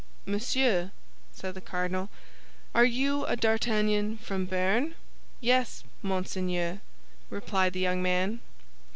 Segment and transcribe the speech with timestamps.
[0.25, 0.89] "Monsieur,"
[1.31, 2.09] said the cardinal,
[2.73, 4.95] "are you a D'Artagnan from Béarn?"
[5.41, 6.81] "Yes, monseigneur,"
[7.29, 8.39] replied the young man.